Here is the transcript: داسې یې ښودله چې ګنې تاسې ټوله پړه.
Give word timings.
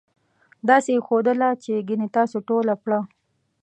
داسې 0.69 0.89
یې 0.95 1.01
ښودله 1.05 1.49
چې 1.63 1.85
ګنې 1.87 2.07
تاسې 2.15 2.37
ټوله 2.47 2.73
پړه. 2.83 2.99